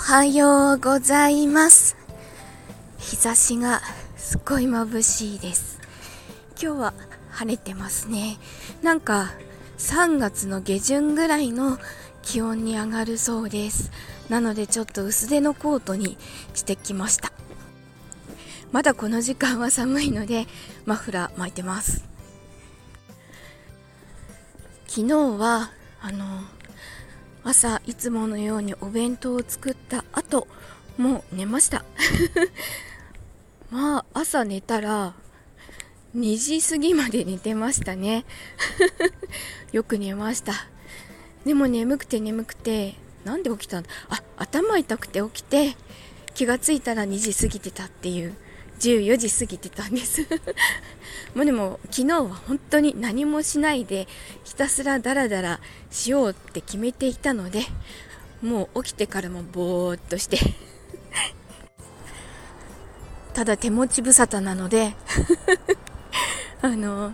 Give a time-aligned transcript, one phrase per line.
[0.00, 1.94] はようございます。
[2.98, 3.80] 日差しが
[4.16, 5.78] すっごい眩しいです。
[6.60, 6.94] 今日は
[7.28, 8.38] 晴れてますね。
[8.82, 9.30] なんか
[9.78, 11.78] 3月の下旬ぐらいの
[12.22, 13.92] 気温に上がるそうです。
[14.30, 16.16] なのでちょっと薄手のコートに
[16.54, 17.30] してきました。
[18.72, 20.46] まだこの時間は寒いので
[20.86, 22.04] マフラー巻いてます。
[24.88, 25.70] 昨日は
[26.00, 26.40] あの
[27.42, 30.46] 朝いつものようにお弁当を作った後
[30.98, 31.84] もう寝ました。
[33.70, 35.14] まあ朝寝たら
[36.16, 38.24] 2時過ぎまで寝てましたね。
[39.72, 40.52] よく寝ました。
[41.44, 43.88] でも眠くて眠くてなんで起きたんだ？
[44.08, 45.76] あ頭痛くて起きて
[46.34, 48.34] 気がついたら2時過ぎてたっていう。
[48.80, 50.22] 14時過ぎてたんです。
[51.34, 54.08] もうでも昨日は本当に何もしないで
[54.42, 57.62] ひたすらダラダラしようって決めていたので
[58.42, 60.38] もう起きてからもぼーっとして。
[63.34, 64.96] ただ手持ち無沙汰なので
[66.62, 67.12] あの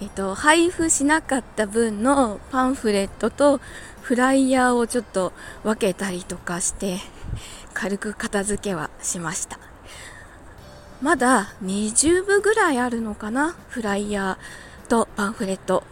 [0.00, 3.60] えっと配布しなかった分のパンフレットと
[4.02, 6.98] フライヤーをちょっと分けたりとかして
[7.74, 9.67] 軽く片付けはしました。
[11.00, 13.54] まだ20部ぐらいあるのかな？
[13.68, 15.84] フライヤーとパンフレット。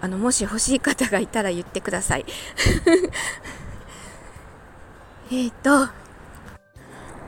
[0.00, 2.26] あのもし欲しい方がいたら言ってください。
[5.32, 5.88] えっと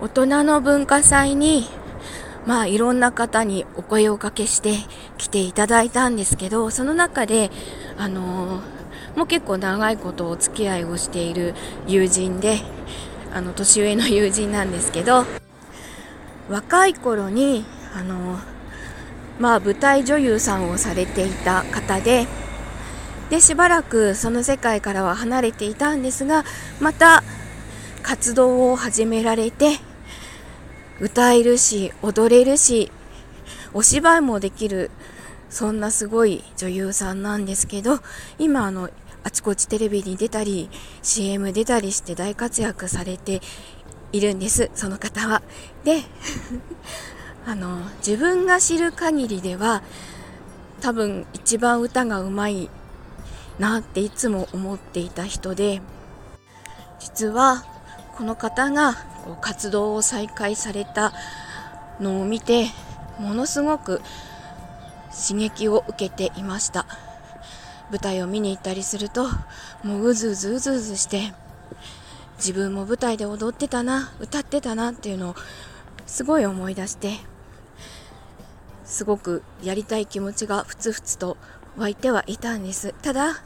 [0.01, 1.69] 大人の文化祭に
[2.47, 4.77] まあいろんな方にお声をかけして
[5.17, 7.51] 来ていただいたんですけどその中で
[7.97, 11.55] あのー、もう結構長いことお付き合いをしている
[11.87, 12.61] 友人で
[13.35, 15.25] あの年上の友人なんですけど
[16.49, 18.39] 若い頃にあの
[19.39, 22.27] まあ舞台女優さんをされていた方で
[23.31, 26.45] でしばらくその世界からは離れていたんですが
[26.81, 27.23] また
[28.03, 29.79] 活動を始められて
[31.01, 32.91] 歌えるし踊れるし
[33.75, 34.91] お芝居もできる
[35.51, 38.01] そんなすごい女優さんなんですけど
[38.39, 38.91] 今あの
[39.25, 40.71] あちこちテレビに出たり
[41.03, 43.41] CM 出たりして大活躍されて
[44.13, 45.43] いるんですその方は。
[45.85, 46.03] で
[47.47, 49.83] あの自分が知る限りでは
[50.81, 52.69] 多分一番歌がうまい
[53.59, 55.81] なっていつも思っていた人で
[57.01, 57.65] 実は
[58.17, 61.13] この方がこう活動を再開された
[62.01, 62.67] のを見て
[63.19, 64.01] ものすごく
[65.29, 66.87] 刺激を受けていました
[67.91, 69.27] 舞台を見に行ったりすると
[69.83, 71.33] もううずうずうずうずして
[72.39, 75.35] 自分も舞台で踊ってたな歌ってたなっていうのを
[76.07, 77.19] すごい思い出して
[78.85, 81.37] すごくやりたい気持ちがふつふつと
[81.77, 82.95] 湧いてはいたんです。
[83.03, 83.43] ただ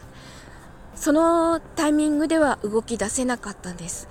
[0.95, 4.09] そのタイミングでは動き出せなかったんです。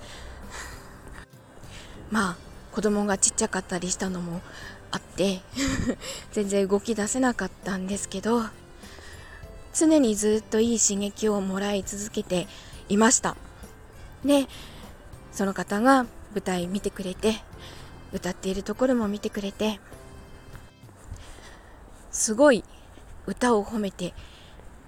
[2.12, 2.36] まあ
[2.72, 4.42] 子供がちっちゃかったりしたのも
[4.90, 5.40] あって
[6.32, 8.44] 全然動き出せなかったんですけど
[9.74, 12.46] 常にずっといい刺激をもらい続けて
[12.88, 13.36] いました。
[14.24, 14.46] で
[15.32, 17.34] その方が舞台見てくれて
[18.12, 19.80] 歌っているところも見てくれて
[22.10, 22.64] すごい
[23.26, 24.14] 歌を褒めて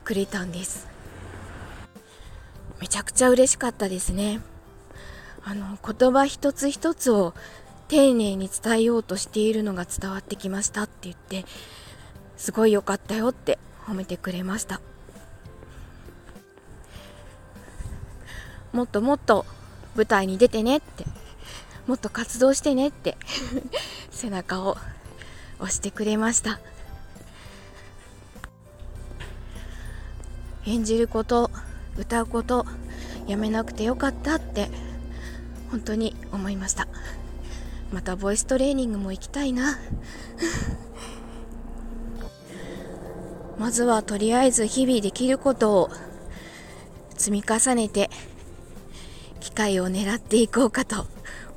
[0.05, 0.89] くれたんです。
[2.81, 4.41] めちゃくちゃ嬉しかったですね。
[5.43, 7.35] あの言葉一つ一つを
[7.89, 11.45] 丁寧に伝えようとしているのが伝わってきましたって言って
[12.37, 14.81] すごい良かったよって褒めてくれました。
[18.75, 19.47] もっともっと
[19.95, 21.05] 舞台に出てねって
[21.87, 23.17] もっと活動してねって
[24.11, 24.77] 背中を
[25.61, 26.59] 押してくれました。
[30.67, 31.51] 演じること
[31.97, 32.67] 歌うこと
[33.29, 34.71] やめなくてよかったって
[35.71, 36.89] 本当に思いました。
[37.93, 39.79] またボイストレーニングも行きたいな。
[43.57, 45.91] まずはとりあえず日々できることを
[47.17, 48.11] 積み重ねて
[49.41, 51.07] 機会を狙っていこうかと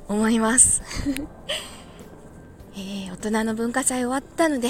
[0.08, 0.82] 思います。
[2.74, 4.68] えー、大人の文化祭終わったので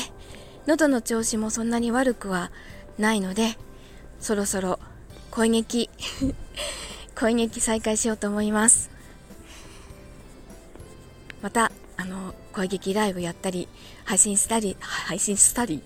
[0.66, 2.50] 喉の調子もそんなに悪くは
[2.98, 3.58] ないので
[4.20, 4.78] そろそろ
[5.30, 5.90] 声劇
[7.14, 8.90] 声劇再開しようと思います。
[11.42, 13.68] またあの声劇ライブやったり
[14.04, 15.82] 配信したり配信したり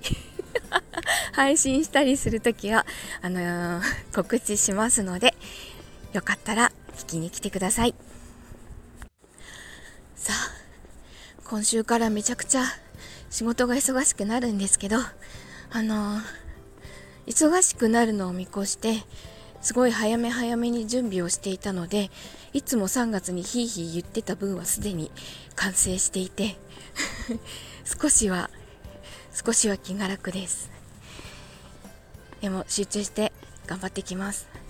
[1.32, 2.86] 配信したりするときは
[3.20, 3.82] あのー、
[4.14, 5.34] 告知しますので
[6.12, 6.81] よかったら聞
[7.12, 7.94] きに来てください
[10.16, 10.36] さあ
[11.44, 12.64] 今週からめちゃくちゃ
[13.30, 14.96] 仕事が忙しくなるんですけど
[15.70, 16.18] あの
[17.26, 19.04] 忙しくなるのを見越して
[19.60, 22.10] すごい早め早めに準備をしていたので
[22.52, 25.10] いつも3月にヒーヒー言ってた分はすでに
[25.54, 26.56] 完成していて
[27.84, 28.50] 少しは
[29.32, 30.70] 少しは気が楽です
[32.40, 33.32] でも集中して
[33.66, 34.61] 頑張ってきます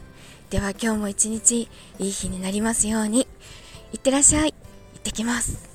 [0.53, 1.63] では今日も一日
[1.99, 3.27] いい日になりますように。
[3.95, 4.53] いってらっしゃい。
[4.53, 5.72] 行ってきます。